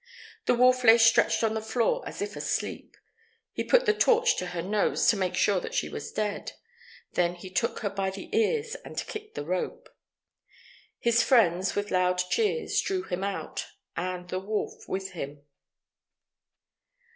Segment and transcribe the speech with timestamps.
[0.47, 2.97] The wolf lay stretched on the floor as if asleep.
[3.53, 6.53] He put the torch to her nose to make sure that she was dead.
[7.13, 9.89] Then he took her by the ears and kicked the rope.
[10.97, 15.43] His friends, with loud cheers, drew him out, and the wolf with him.